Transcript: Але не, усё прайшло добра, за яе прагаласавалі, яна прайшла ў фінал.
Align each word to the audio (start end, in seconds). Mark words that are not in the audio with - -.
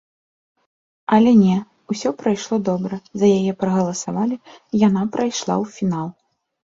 Але 1.17 1.31
не, 1.45 1.57
усё 1.93 2.09
прайшло 2.23 2.55
добра, 2.69 2.95
за 3.25 3.29
яе 3.37 3.53
прагаласавалі, 3.61 4.35
яна 4.87 5.01
прайшла 5.17 5.55
ў 5.63 5.77
фінал. 5.77 6.07